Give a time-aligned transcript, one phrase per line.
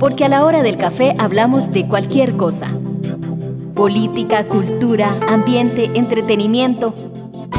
[0.00, 2.74] porque a la hora del café hablamos de cualquier cosa.
[3.74, 6.94] Política, cultura, ambiente, entretenimiento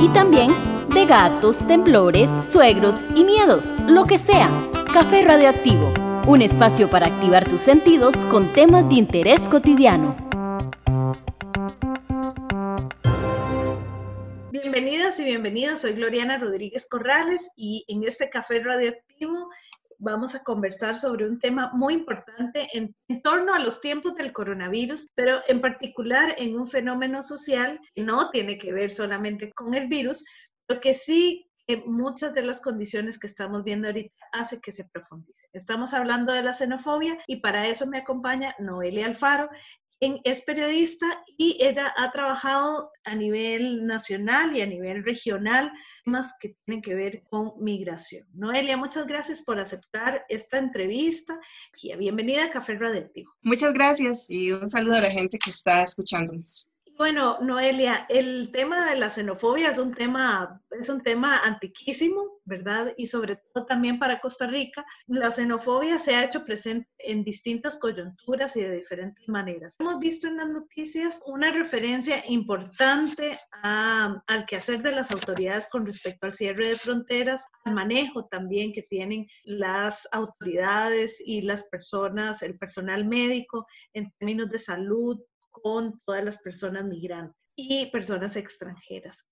[0.01, 0.51] y también
[0.91, 4.49] de gatos, temblores, suegros y miedos, lo que sea.
[4.91, 5.93] Café Radioactivo,
[6.27, 10.15] un espacio para activar tus sentidos con temas de interés cotidiano.
[14.51, 19.49] Bienvenidas y bienvenidos, soy Gloriana Rodríguez Corrales y en este Café Radioactivo
[20.01, 25.09] vamos a conversar sobre un tema muy importante en, torno a los tiempos del coronavirus,
[25.15, 29.87] pero en particular en un fenómeno social que no tiene que ver solamente con el
[29.87, 30.25] virus,
[30.65, 31.47] pero que sí
[31.85, 35.39] muchas de las condiciones que estamos viendo ahorita hace que se profundice.
[35.53, 39.49] Estamos hablando de la xenofobia y para eso me acompaña Noelia Alfaro
[40.23, 45.71] es periodista y ella ha trabajado a nivel nacional y a nivel regional
[46.03, 48.27] temas que tienen que ver con migración.
[48.33, 51.39] Noelia, muchas gracias por aceptar esta entrevista
[51.79, 53.31] y bienvenida a Café Radioactivo.
[53.43, 56.70] Muchas gracias y un saludo a la gente que está escuchándonos.
[56.97, 62.93] Bueno, Noelia, el tema de la xenofobia es un tema, es un tema antiquísimo, ¿verdad?
[62.95, 67.79] Y sobre todo también para Costa Rica, la xenofobia se ha hecho presente en distintas
[67.79, 69.77] coyunturas y de diferentes maneras.
[69.79, 76.27] Hemos visto en las noticias una referencia importante al quehacer de las autoridades con respecto
[76.27, 82.59] al cierre de fronteras, al manejo también que tienen las autoridades y las personas, el
[82.59, 85.19] personal médico en términos de salud,
[85.51, 89.29] con todas las personas migrantes y personas extranjeras.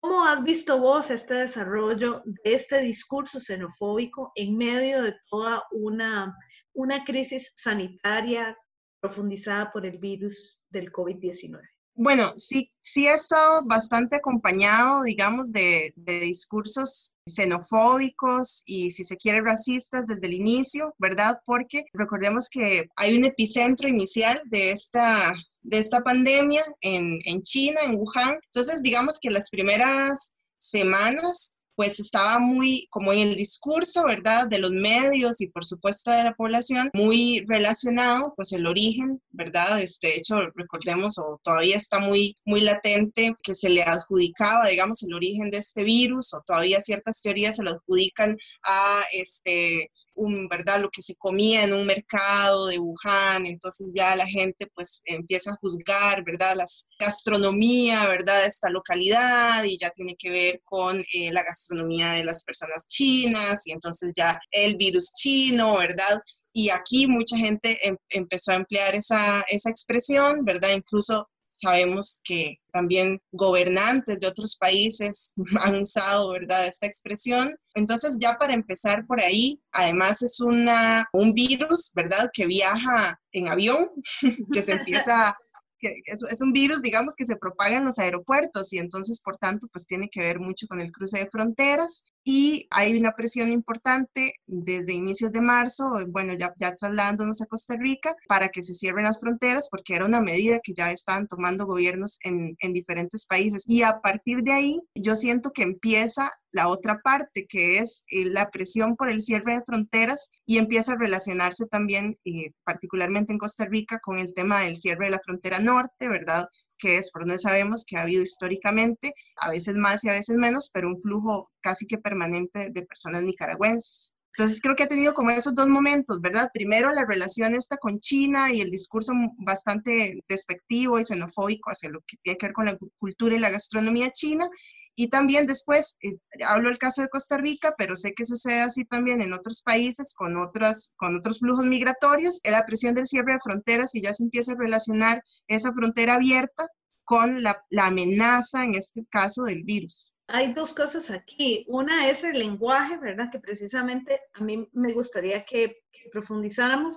[0.00, 6.36] ¿Cómo has visto vos este desarrollo de este discurso xenofóbico en medio de toda una,
[6.72, 8.58] una crisis sanitaria
[9.00, 11.60] profundizada por el virus del COVID-19?
[11.94, 19.16] Bueno, sí, sí ha estado bastante acompañado, digamos, de, de, discursos xenofóbicos y, si se
[19.16, 21.38] quiere, racistas desde el inicio, ¿verdad?
[21.44, 27.80] Porque recordemos que hay un epicentro inicial de esta de esta pandemia en, en China,
[27.84, 28.38] en Wuhan.
[28.44, 34.46] Entonces, digamos que las primeras semanas pues estaba muy como en el discurso, ¿verdad?
[34.46, 39.80] De los medios y por supuesto de la población, muy relacionado, pues el origen, ¿verdad?
[39.80, 45.14] Este, hecho, recordemos, o todavía está muy, muy latente que se le adjudicaba, digamos, el
[45.14, 50.80] origen de este virus, o todavía ciertas teorías se lo adjudican a este un, ¿verdad?
[50.80, 55.52] Lo que se comía en un mercado de Wuhan, entonces ya la gente pues empieza
[55.52, 56.56] a juzgar, ¿verdad?
[56.56, 56.64] La
[56.98, 58.42] gastronomía, ¿verdad?
[58.42, 62.86] De esta localidad y ya tiene que ver con eh, la gastronomía de las personas
[62.86, 66.20] chinas y entonces ya el virus chino, ¿verdad?
[66.52, 70.70] Y aquí mucha gente em, empezó a emplear esa, esa expresión, ¿verdad?
[70.74, 71.28] Incluso
[71.62, 75.32] sabemos que también gobernantes de otros países
[75.64, 77.54] han usado, ¿verdad?, esta expresión.
[77.74, 83.48] Entonces, ya para empezar por ahí, además es una, un virus, ¿verdad?, que viaja en
[83.48, 83.90] avión,
[84.52, 85.34] que se empieza
[85.82, 89.86] es, un virus, digamos, que se propaga en los aeropuertos y entonces, por tanto, pues
[89.86, 94.92] tiene que ver mucho con el cruce de fronteras y hay una presión importante desde
[94.92, 99.18] inicios de marzo, bueno, ya, ya trasladándonos a Costa Rica, para que se cierren las
[99.18, 103.62] fronteras porque era una medida que ya estaban tomando gobiernos en, en diferentes países.
[103.66, 108.24] Y a partir de ahí, yo siento que empieza la otra parte, que es eh,
[108.26, 113.38] la presión por el cierre de fronteras y empieza a relacionarse también, eh, particularmente en
[113.38, 116.46] Costa Rica, con el tema del cierre de la frontera norte, ¿verdad?
[116.82, 120.36] Que es por donde sabemos que ha habido históricamente, a veces más y a veces
[120.36, 124.16] menos, pero un flujo casi que permanente de personas nicaragüenses.
[124.36, 126.50] Entonces creo que ha tenido como esos dos momentos, ¿verdad?
[126.52, 132.00] Primero la relación esta con China y el discurso bastante despectivo y xenofóbico hacia lo
[132.00, 134.48] que tiene que ver con la cultura y la gastronomía china
[134.94, 138.84] y también después, eh, hablo el caso de Costa Rica, pero sé que sucede así
[138.84, 143.40] también en otros países con, otras, con otros flujos migratorios, la presión del cierre de
[143.42, 146.66] fronteras y ya se empieza a relacionar esa frontera abierta
[147.04, 150.14] con la, la amenaza, en este caso, del virus.
[150.28, 151.64] Hay dos cosas aquí.
[151.68, 153.30] Una es el lenguaje, ¿verdad?
[153.30, 156.96] Que precisamente a mí me gustaría que, que profundizáramos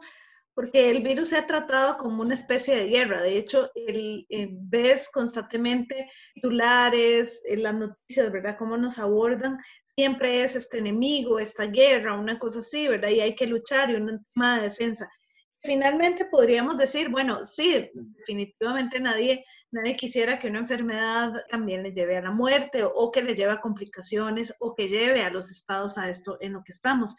[0.56, 3.22] porque el virus se ha tratado como una especie de guerra.
[3.22, 8.58] De hecho, el, eh, ves constantemente titulares, en las noticias, ¿verdad?
[8.58, 9.60] Cómo nos abordan.
[9.96, 13.10] Siempre es este enemigo, esta guerra, una cosa así, ¿verdad?
[13.10, 15.12] Y hay que luchar y un tema de defensa.
[15.58, 22.16] Finalmente podríamos decir, bueno, sí, definitivamente nadie, nadie quisiera que una enfermedad también le lleve
[22.16, 25.52] a la muerte o, o que le lleve a complicaciones o que lleve a los
[25.52, 27.18] estados a esto en lo que estamos.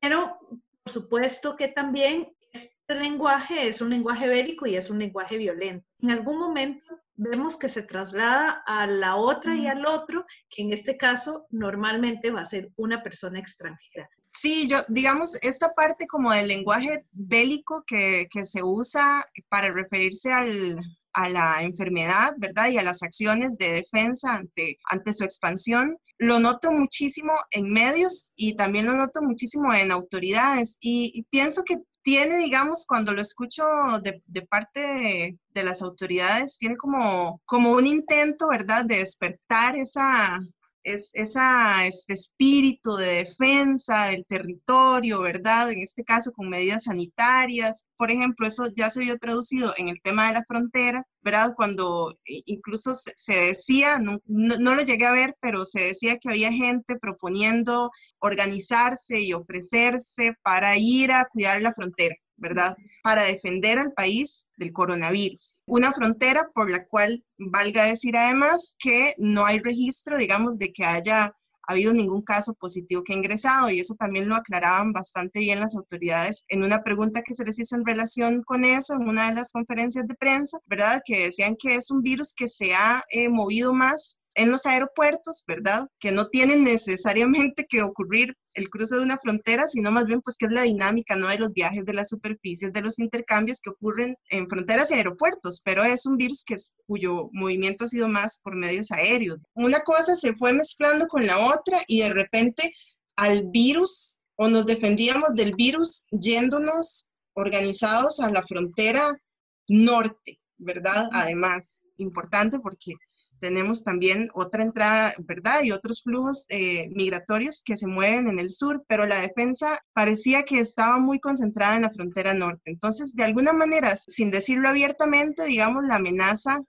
[0.00, 0.38] Pero
[0.82, 5.86] por supuesto que también este lenguaje es un lenguaje bélico y es un lenguaje violento.
[6.00, 10.72] En algún momento vemos que se traslada a la otra y al otro, que en
[10.72, 14.08] este caso normalmente va a ser una persona extranjera.
[14.24, 20.32] Sí, yo, digamos, esta parte como del lenguaje bélico que, que se usa para referirse
[20.32, 20.78] al,
[21.12, 22.68] a la enfermedad, ¿verdad?
[22.68, 25.98] Y a las acciones de defensa ante, ante su expansión.
[26.18, 31.76] Lo noto muchísimo en medios y también lo noto muchísimo en autoridades y, pienso que
[32.02, 33.64] tiene, digamos, cuando lo escucho
[34.02, 39.76] de, de parte de, de, las autoridades, tiene como, como un intento, ¿verdad?, de despertar
[39.76, 40.40] esa,
[40.82, 45.70] es, esa, este espíritu de defensa del territorio, ¿verdad?
[45.70, 47.86] En este caso con medidas sanitarias.
[47.96, 51.52] Por ejemplo, eso ya se vio traducido en el tema de la frontera, ¿verdad?
[51.56, 56.52] Cuando incluso se, decía, no, no, lo llegué a ver, pero se decía que había
[56.52, 62.16] gente proponiendo organizarse y ofrecerse para ir a cuidar la frontera.
[62.40, 62.76] ¿Verdad?
[63.02, 65.62] Para defender al país del coronavirus.
[65.66, 70.84] Una frontera por la cual valga decir además que no hay registro, digamos, de que
[70.84, 71.32] haya
[71.70, 75.76] habido ningún caso positivo que ha ingresado y eso también lo aclaraban bastante bien las
[75.76, 79.36] autoridades en una pregunta que se les hizo en relación con eso en una de
[79.36, 81.00] las conferencias de prensa, ¿verdad?
[81.04, 85.44] Que decían que es un virus que se ha eh, movido más en los aeropuertos,
[85.46, 85.86] ¿verdad?
[85.98, 90.36] Que no tienen necesariamente que ocurrir el cruce de una frontera, sino más bien pues
[90.36, 91.28] que es la dinámica, ¿no?
[91.28, 95.60] De los viajes, de las superficies, de los intercambios que ocurren en fronteras y aeropuertos,
[95.64, 99.40] pero es un virus que es, cuyo movimiento ha sido más por medios aéreos.
[99.54, 102.72] Una cosa se fue mezclando con la otra y de repente
[103.16, 109.20] al virus o nos defendíamos del virus yéndonos organizados a la frontera
[109.68, 111.08] norte, ¿verdad?
[111.12, 112.94] Además, importante porque
[113.40, 115.62] tenemos también otra entrada, ¿verdad?
[115.64, 120.44] Y otros flujos eh, migratorios que se mueven en el sur, pero la defensa parecía
[120.44, 122.70] que estaba muy concentrada en la frontera norte.
[122.70, 126.60] Entonces, de alguna manera, sin decirlo abiertamente, digamos, la amenaza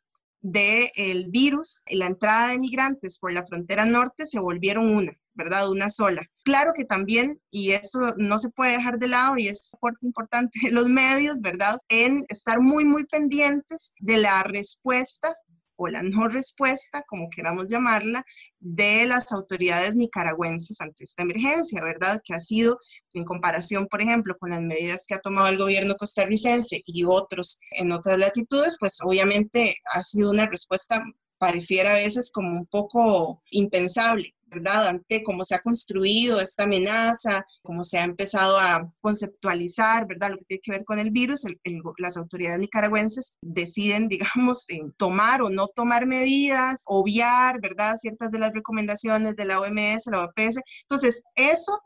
[0.41, 5.13] del el virus y la entrada de migrantes por la frontera norte se volvieron una,
[5.33, 5.69] ¿verdad?
[5.69, 6.25] Una sola.
[6.44, 10.59] Claro que también, y esto no se puede dejar de lado y es aporte importante
[10.63, 11.77] de los medios, ¿verdad?
[11.89, 15.35] En estar muy, muy pendientes de la respuesta
[15.81, 18.24] o la no respuesta, como queramos llamarla,
[18.60, 22.22] de las autoridades nicaragüenses ante esta emergencia, ¿verdad?
[22.24, 22.78] Que ha sido,
[23.13, 27.60] en comparación, por ejemplo, con las medidas que ha tomado el gobierno costarricense y otros
[27.72, 31.04] en otras latitudes, pues obviamente ha sido una respuesta
[31.39, 34.36] pareciera a veces como un poco impensable.
[34.51, 34.88] ¿Verdad?
[34.88, 40.31] Ante cómo se ha construido esta amenaza, cómo se ha empezado a conceptualizar, ¿verdad?
[40.31, 41.45] Lo que tiene que ver con el virus,
[41.98, 44.68] las autoridades nicaragüenses deciden, digamos,
[44.98, 47.95] tomar o no tomar medidas, obviar, ¿verdad?
[47.98, 50.59] Ciertas de las recomendaciones de la OMS, la OPS.
[50.83, 51.80] Entonces, eso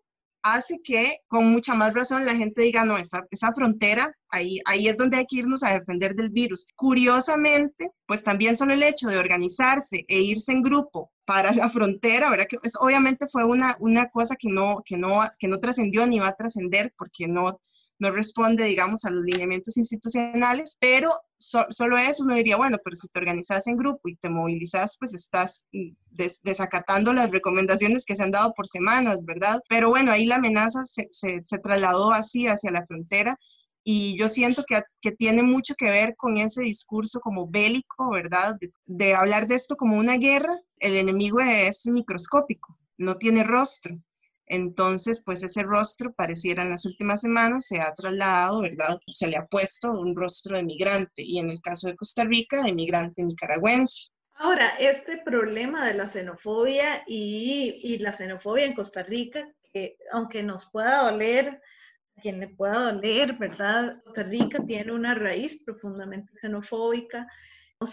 [0.46, 4.88] hace que con mucha más razón la gente diga, no, esa, esa frontera, ahí, ahí
[4.88, 6.68] es donde hay que irnos a defender del virus.
[6.76, 12.30] Curiosamente, pues también solo el hecho de organizarse e irse en grupo para la frontera,
[12.30, 12.46] ¿verdad?
[12.48, 16.20] Que es, obviamente fue una, una cosa que no, que no, que no trascendió ni
[16.20, 17.60] va a trascender porque no,
[18.00, 23.08] no responde, digamos, a los lineamientos institucionales, pero solo eso uno diría, bueno, pero si
[23.08, 25.92] te organizas en grupo y te movilizas, pues estás mm,
[26.44, 29.62] desacatando las recomendaciones que se han dado por semanas, ¿verdad?
[29.70, 33.38] Pero bueno, ahí la amenaza se, trasladó así hacia la frontera
[33.84, 38.58] y yo siento que, que, tiene mucho que ver con ese discurso como bélico, ¿verdad?
[38.86, 43.98] De hablar de esto como una guerra, el enemigo es microscópico, no tiene rostro.
[44.48, 49.00] Entonces, pues ese rostro pareciera en las últimas semanas se ha trasladado, ¿verdad?
[49.08, 52.64] Se le ha puesto un rostro de migrante y en el caso de Costa Rica,
[52.64, 54.10] de migrante nicaragüense.
[54.38, 60.44] Ahora, este problema de la xenofobia y, y la xenofobia en Costa Rica, que aunque
[60.44, 61.62] nos pueda doler,
[62.22, 64.02] quien le pueda doler, ¿verdad?
[64.04, 67.28] Costa Rica tiene una raíz profundamente xenofóbica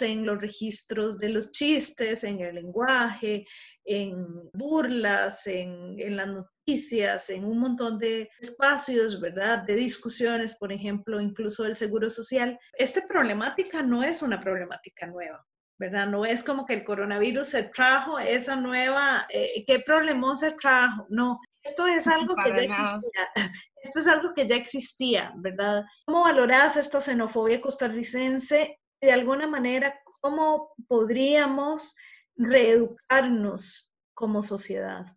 [0.01, 3.45] en los registros de los chistes, en el lenguaje,
[3.85, 9.65] en burlas, en, en, las noticias, en un montón de espacios, ¿verdad?
[9.65, 12.59] De discusiones, por ejemplo, incluso del seguro social.
[12.75, 15.45] Esta problemática no es una problemática nueva.
[15.79, 16.07] ¿verdad?
[16.07, 21.07] No es como que el coronavirus se trajo esa nueva, eh, ¿qué problemón se trajo?
[21.09, 23.29] No, esto es algo que ya existía.
[23.85, 25.83] Esto es algo que ya existía, ¿verdad?
[26.07, 31.97] ¿Cómo valoras esta xenofobia costarricense de alguna manera, ¿cómo podríamos
[32.37, 35.17] reeducarnos como sociedad?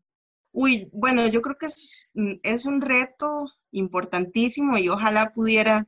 [0.51, 2.11] Uy, bueno, yo creo que es,
[2.41, 5.87] es un reto importantísimo y ojalá pudiera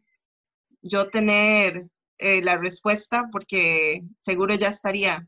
[0.81, 1.89] yo tener
[2.19, 5.27] eh, la respuesta porque seguro ya estaría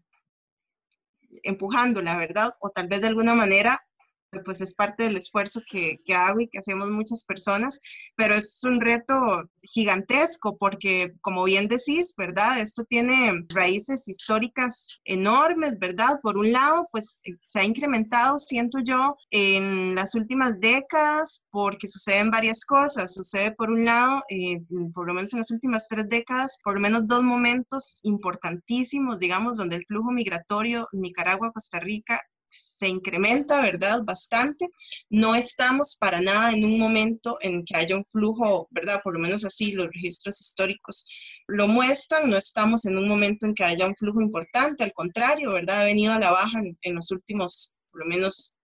[1.43, 3.83] empujando, la verdad, o tal vez de alguna manera
[4.43, 7.79] pues es parte del esfuerzo que, que, hago y que hacemos muchas personas,
[8.15, 9.15] pero es un reto
[9.61, 12.59] gigantesco porque, como bien decís, ¿verdad?
[12.59, 16.19] Esto tiene raíces históricas enormes, ¿verdad?
[16.21, 21.87] Por un lado, pues eh, se ha incrementado, siento yo, en las últimas décadas porque
[21.87, 23.13] suceden varias cosas.
[23.13, 24.61] Sucede, por un lado, eh,
[24.93, 29.57] por lo menos en las últimas tres décadas, por lo menos dos momentos importantísimos, digamos,
[29.57, 34.01] donde el flujo migratorio Nicaragua-Costa Rica se incrementa, ¿verdad?
[34.03, 34.67] Bastante.
[35.09, 38.99] No estamos para nada en un momento en que haya un flujo, ¿verdad?
[39.03, 41.05] Por lo menos así los registros históricos
[41.49, 45.53] lo muestran, no estamos en un momento en que haya un flujo importante, al contrario,
[45.53, 45.81] ¿verdad?
[45.81, 48.58] Ha venido a la baja en, los últimos, por lo menos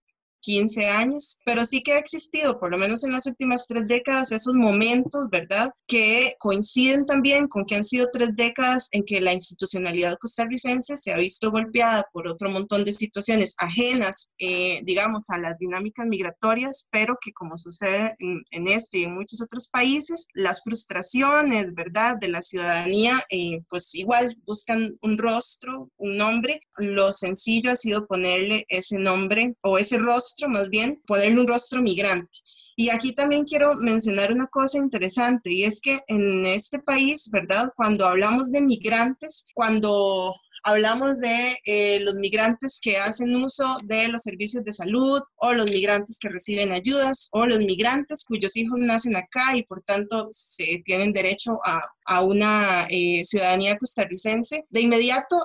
[0.46, 4.32] 15 años, pero sí que ha existido, por lo menos en las últimas tres décadas,
[4.32, 5.72] esos momentos, ¿verdad?
[5.88, 11.12] Que coinciden también con que han sido tres décadas en que la institucionalidad costarricense se
[11.12, 16.90] ha visto golpeada por otro montón de situaciones ajenas, eh, digamos, a las dinámicas migratorias,
[16.92, 22.18] pero que como sucede en, este y en muchos otros países, las frustraciones, ¿verdad?
[22.22, 26.60] De la ciudadanía, eh, pues igual buscan un rostro, un nombre.
[26.78, 31.82] Lo sencillo ha sido ponerle ese nombre o ese rostro más bien, ponerle un rostro
[31.82, 32.39] migrante.
[32.77, 37.72] Y aquí también quiero mencionar una cosa interesante y es que en este país, ¿verdad?
[37.75, 44.24] Cuando hablamos de migrantes, cuando hablamos de eh, los migrantes que hacen uso de los
[44.24, 49.15] servicios de salud o los migrantes que reciben ayudas o los migrantes cuyos hijos nacen
[49.15, 54.65] acá y por tanto se tienen derecho a, a una eh, ciudadanía costarricense.
[54.70, 55.38] De inmediato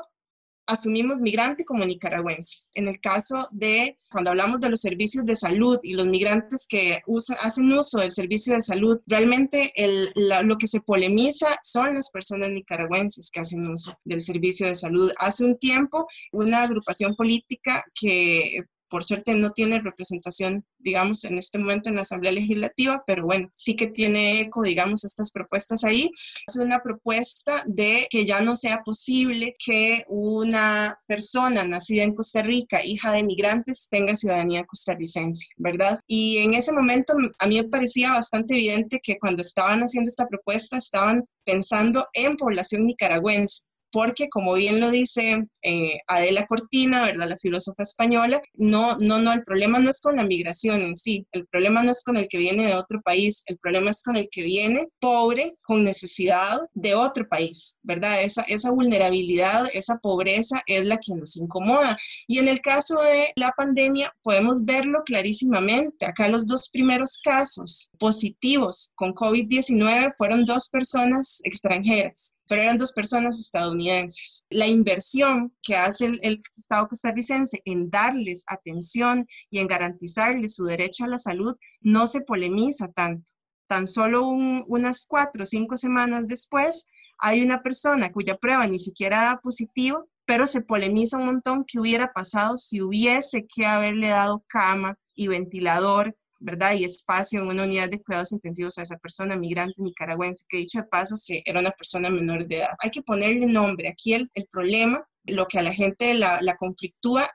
[0.71, 2.69] asumimos migrante como nicaragüense.
[2.75, 7.03] En el caso de cuando hablamos de los servicios de salud y los migrantes que
[7.43, 9.73] hacen uso del servicio de salud, realmente
[10.15, 15.11] lo que se polemiza son las personas nicaragüenses que hacen uso del servicio de salud.
[15.19, 21.59] Hace un tiempo, una agrupación política que por suerte no tiene representación, digamos, en este
[21.59, 26.11] momento en la Asamblea Legislativa, pero bueno, sí que tiene eco, digamos, estas propuestas ahí.
[26.47, 32.43] Es una propuesta de que ya no sea posible que una persona nacida en Costa
[32.43, 36.01] Rica, hija de migrantes, tenga ciudadanía costarricense, ¿verdad?
[36.07, 40.27] Y en ese momento a mí me parecía bastante evidente que cuando estaban haciendo esta
[40.27, 47.29] propuesta estaban pensando en población nicaragüense porque como bien lo dice eh, Adela Cortina, ¿verdad?
[47.29, 51.27] la filósofa española, no, no, no, el problema no es con la migración en sí,
[51.33, 54.17] el problema no es con el que viene de otro país, el problema es con
[54.17, 58.23] el que viene pobre, con necesidad de otro país, ¿verdad?
[58.23, 61.97] Esa, esa vulnerabilidad, esa pobreza es la que nos incomoda.
[62.27, 66.07] Y en el caso de la pandemia podemos verlo clarísimamente.
[66.07, 72.93] Acá los dos primeros casos positivos con COVID-19 fueron dos personas extranjeras pero eran dos
[72.93, 74.45] personas estadounidenses.
[74.51, 81.05] La inversión que hace el, Estado costarricense en darles atención y en garantizarles su derecho
[81.05, 83.31] a la salud no se polemiza tanto.
[83.69, 86.89] Tan solo unas cuatro o cinco semanas después,
[87.19, 91.79] hay una persona cuya prueba ni siquiera da positivo, pero se polemiza un montón qué
[91.79, 96.75] hubiera pasado si hubiese que haberle dado cama y ventilador ¿verdad?
[96.75, 100.81] Y espacio en una unidad de cuidados intensivos a esa persona migrante nicaragüense, que dicho
[100.81, 102.71] de paso, era una persona menor de edad.
[102.83, 103.89] Hay que ponerle nombre.
[103.89, 107.27] Aquí el, el problema, lo que a la gente la, la conflictúa,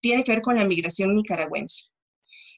[0.00, 1.88] tiene que ver con la migración nicaragüense.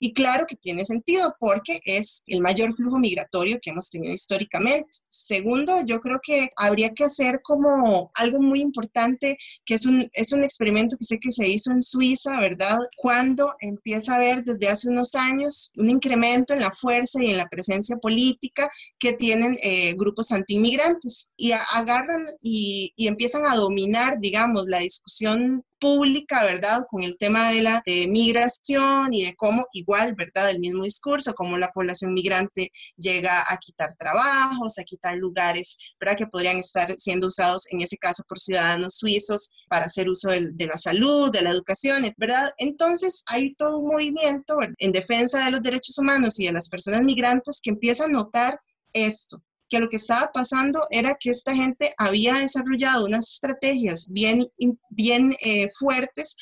[0.01, 4.99] Y claro que tiene sentido porque es el mayor flujo migratorio que hemos tenido históricamente.
[5.09, 10.33] Segundo, yo creo que habría que hacer como algo muy importante, que es un, es
[10.33, 12.79] un experimento que sé que se hizo en Suiza, ¿verdad?
[12.97, 17.37] Cuando empieza a haber desde hace unos años un incremento en la fuerza y en
[17.37, 24.19] la presencia política que tienen eh, grupos antiinmigrantes y agarran y, y empiezan a dominar,
[24.21, 26.83] digamos, la discusión pública, ¿verdad?
[26.91, 30.51] Con el tema de la migración y de cómo igual, ¿verdad?
[30.51, 36.17] El mismo discurso, cómo la población migrante llega a quitar trabajos, a quitar lugares, ¿verdad?
[36.17, 40.51] Que podrían estar siendo usados en ese caso por ciudadanos suizos para hacer uso de,
[40.53, 42.51] de la salud, de la educación, ¿verdad?
[42.59, 47.03] Entonces hay todo un movimiento en defensa de los derechos humanos y de las personas
[47.03, 48.59] migrantes que empieza a notar
[48.93, 54.47] esto, que lo que estaba pasando era que esta gente había desarrollado unas estrategias bien,
[54.91, 56.37] bien eh, fuertes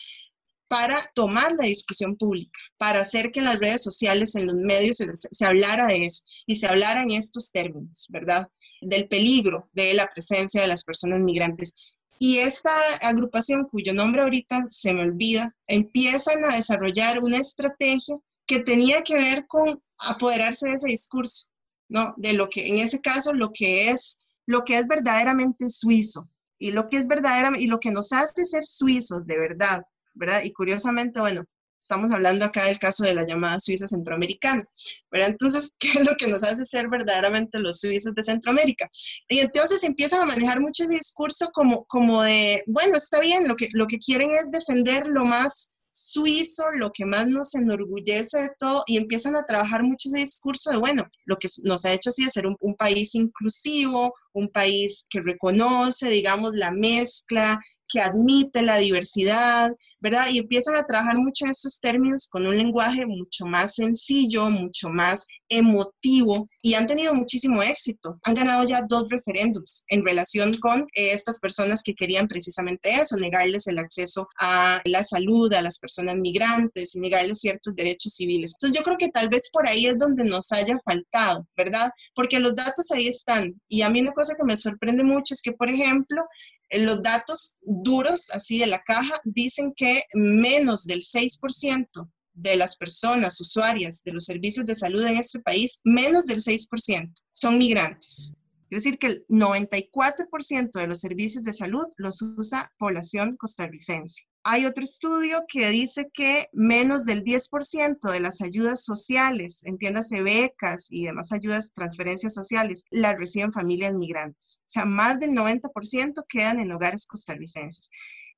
[0.69, 4.97] para tomar la discusión pública, para hacer que en las redes sociales, en los medios,
[4.97, 8.49] se, se hablara de eso y se hablara en estos términos, ¿verdad?
[8.81, 11.75] Del peligro de la presencia de las personas migrantes.
[12.19, 18.17] Y esta agrupación, cuyo nombre ahorita se me olvida, empiezan a desarrollar una estrategia
[18.47, 21.49] que tenía que ver con apoderarse de ese discurso,
[21.89, 22.15] ¿no?
[22.17, 26.71] De lo que, en ese caso, lo que es, lo que es verdaderamente suizo y
[26.71, 29.83] lo que es verdaderamente, y lo que nos hace ser suizos de verdad,
[30.15, 30.43] ¿verdad?
[30.43, 31.45] Y curiosamente, bueno,
[31.85, 34.65] Estamos hablando acá del caso de la llamada Suiza centroamericana.
[35.11, 35.29] ¿verdad?
[35.29, 38.89] Entonces, ¿qué es lo que nos hace ser verdaderamente los suizos de Centroamérica?
[39.29, 43.55] Y entonces empiezan a manejar mucho ese discurso como, como de, bueno, está bien, lo
[43.55, 48.51] que, lo que quieren es defender lo más suizo, lo que más nos enorgullece de
[48.59, 52.11] todo, y empiezan a trabajar mucho ese discurso de, bueno, lo que nos ha hecho
[52.11, 58.01] así de ser un, un país inclusivo, un país que reconoce, digamos, la mezcla, que
[58.01, 60.27] admite la diversidad, ¿verdad?
[60.31, 64.89] Y empiezan a trabajar mucho en estos términos con un lenguaje mucho más sencillo, mucho
[64.89, 68.19] más emotivo y han tenido muchísimo éxito.
[68.25, 73.17] Han ganado ya dos referéndums en relación con eh, estas personas que querían precisamente eso,
[73.17, 78.55] negarles el acceso a la salud a las personas migrantes y negarles ciertos derechos civiles.
[78.55, 81.91] Entonces yo creo que tal vez por ahí es donde nos haya faltado, ¿verdad?
[82.15, 83.61] Porque los datos ahí están.
[83.69, 86.25] Y a mí una cosa que me sorprende mucho es que, por ejemplo,
[86.71, 93.41] los datos duros, así de la caja, dicen que menos del 6% de las personas
[93.41, 98.37] usuarias de los servicios de salud en este país, menos del 6% son migrantes.
[98.71, 104.25] Es decir, que el 94% de los servicios de salud los usa población costarricense.
[104.47, 110.89] Hay otro estudio que dice que menos del 10% de las ayudas sociales, entiéndase becas
[110.91, 114.59] y demás ayudas, transferencias sociales, las reciben familias migrantes.
[114.61, 117.89] O sea, más del 90% quedan en hogares costarricenses.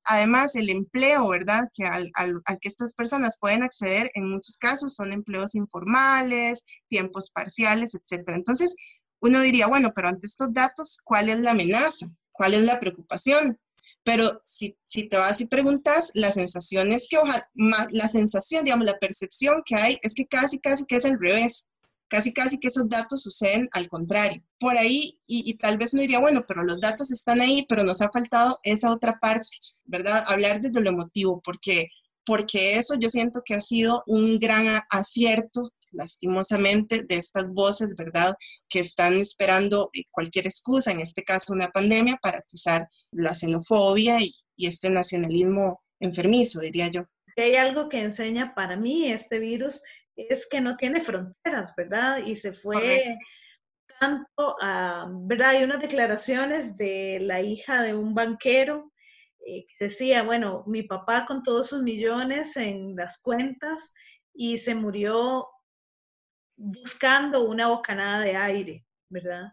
[0.04, 1.68] Además, el empleo, ¿verdad?
[1.74, 7.32] Que al, al, que estas personas pueden acceder en muchos casos son empleos informales, tiempos
[7.32, 8.28] parciales, etc.
[8.28, 8.76] Entonces,
[9.20, 12.06] uno diría, bueno, pero ante estos datos, ¿cuál es la amenaza?
[12.30, 13.58] ¿Cuál es la preocupación?
[14.06, 17.44] Pero si, si te vas y preguntas, la sensación es que, ojalá,
[17.90, 21.66] la sensación, digamos, la percepción que hay es que casi, casi que es el revés.
[22.06, 24.40] Casi, casi que esos datos suceden al contrario.
[24.60, 27.82] Por ahí, y, y tal vez uno diría, bueno, pero los datos están ahí, pero
[27.82, 29.44] nos ha faltado esa otra parte,
[29.86, 30.24] ¿verdad?
[30.28, 31.88] Hablar desde lo emotivo, porque
[32.26, 38.34] porque eso yo siento que ha sido un gran acierto, lastimosamente, de estas voces, ¿verdad?,
[38.68, 44.32] que están esperando cualquier excusa, en este caso una pandemia, para atizar la xenofobia y,
[44.58, 47.04] este nacionalismo enfermizo, diría yo.
[47.34, 49.82] Si hay algo que enseña para mí este virus
[50.16, 52.24] es que no tiene fronteras, ¿verdad?
[52.24, 53.16] Y se fue
[54.00, 55.50] tanto a, ¿verdad?
[55.50, 58.90] Hay unas declaraciones de la hija de un banquero
[59.46, 63.92] eh, decía, bueno, mi papá con todos sus millones en las cuentas
[64.34, 65.46] y se murió
[66.56, 69.52] buscando una bocanada de aire, ¿verdad?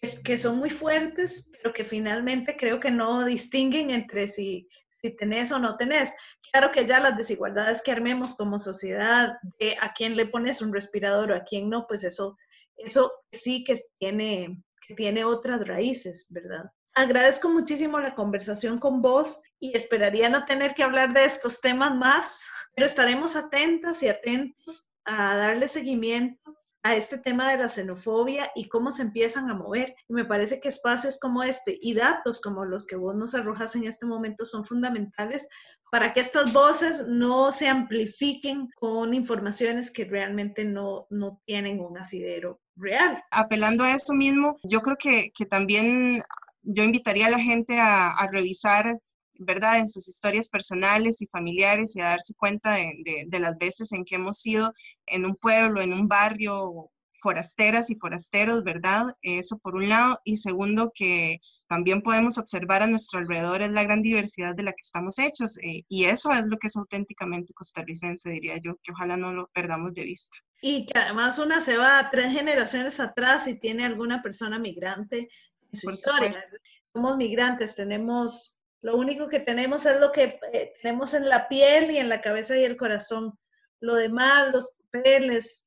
[0.00, 4.68] Es, que son muy fuertes, pero que finalmente creo que no distinguen entre si,
[5.00, 6.12] si tenés o no tenés.
[6.52, 10.72] Claro que ya las desigualdades que armemos como sociedad, de a quién le pones un
[10.72, 12.36] respirador o a quién no, pues eso,
[12.76, 16.70] eso sí que tiene, que tiene otras raíces, ¿verdad?
[16.94, 21.96] Agradezco muchísimo la conversación con vos y esperaría no tener que hablar de estos temas
[21.96, 22.44] más,
[22.76, 28.68] pero estaremos atentas y atentos a darle seguimiento a este tema de la xenofobia y
[28.68, 29.96] cómo se empiezan a mover.
[30.06, 33.74] Y me parece que espacios como este y datos como los que vos nos arrojas
[33.74, 35.48] en este momento son fundamentales
[35.90, 41.96] para que estas voces no se amplifiquen con informaciones que realmente no, no tienen un
[41.96, 43.22] asidero real.
[43.30, 46.20] Apelando a esto mismo, yo creo que, que también
[46.64, 48.98] yo invitaría a la gente a, revisar,
[49.38, 53.92] ¿verdad?, en sus historias personales y familiares y a darse cuenta de, de, las veces
[53.92, 54.72] en que hemos sido
[55.06, 59.06] en un pueblo, en un barrio, forasteras y forasteros, ¿verdad?
[59.22, 60.18] Eso por un lado.
[60.24, 64.72] Y segundo, que también podemos observar a nuestro alrededor es la gran diversidad de la
[64.72, 65.56] que estamos hechos.
[65.58, 69.48] Eh, y eso es lo que es auténticamente costarricense, diría yo, que ojalá no lo
[69.48, 70.38] perdamos de vista.
[70.60, 75.28] Y que además una se va tres generaciones atrás y tiene alguna persona migrante
[75.72, 76.44] su historia.
[76.92, 81.90] Somos migrantes, tenemos, lo único que tenemos es lo que eh, tenemos en la piel
[81.90, 83.32] y en la cabeza y el corazón.
[83.80, 85.66] Lo demás, los papeles,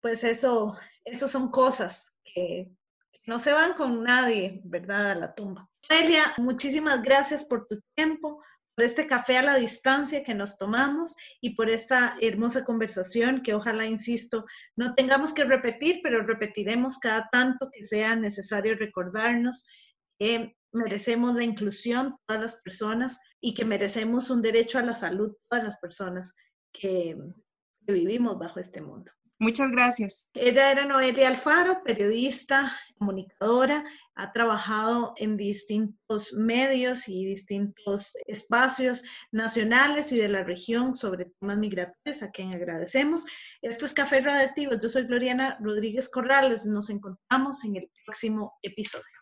[0.00, 0.72] pues eso,
[1.04, 2.70] eso son cosas que
[3.26, 5.10] no se van con nadie, ¿verdad?
[5.10, 5.68] A la tumba.
[5.88, 8.40] Amelia, muchísimas gracias por tu tiempo,
[8.76, 13.54] por este café a la distancia que nos tomamos y por esta hermosa conversación que
[13.54, 14.46] ojalá, insisto,
[14.76, 19.66] no tengamos que repetir, pero repetiremos cada tanto que sea necesario recordarnos
[20.22, 25.32] que merecemos la inclusión todas las personas y que merecemos un derecho a la salud
[25.48, 26.32] todas las personas
[26.72, 27.16] que,
[27.84, 29.10] que vivimos bajo este mundo.
[29.40, 30.28] Muchas gracias.
[30.34, 40.12] Ella era Noelia Alfaro, periodista, comunicadora, ha trabajado en distintos medios y distintos espacios nacionales
[40.12, 43.26] y de la región sobre temas migratorios, a quien agradecemos.
[43.60, 44.74] Esto es Café Radioactivo.
[44.80, 46.64] Yo soy Gloriana Rodríguez Corrales.
[46.64, 49.21] Nos encontramos en el próximo episodio.